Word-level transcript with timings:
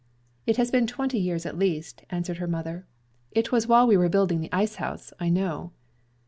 "It 0.47 0.57
has 0.57 0.71
been 0.71 0.87
twenty 0.87 1.19
years 1.19 1.45
at 1.45 1.59
least," 1.59 2.01
answered 2.09 2.37
her 2.37 2.47
mother. 2.47 2.87
"It 3.29 3.51
was 3.51 3.67
while 3.67 3.85
we 3.85 3.97
were 3.97 4.09
building 4.09 4.39
the 4.41 4.51
ice 4.51 4.77
house, 4.77 5.13
I 5.19 5.29
know." 5.29 5.73